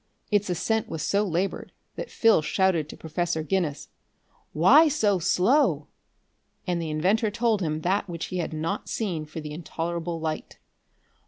[0.31, 3.89] Its ascent was so labored that Phil shouted to Professor Guinness:
[4.51, 5.89] "Why so slow?"
[6.65, 10.57] And the inventor told him that which he had not seen for the intolerable light.